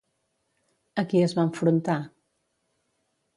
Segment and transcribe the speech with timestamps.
[1.01, 1.99] A qui es va enfrontar?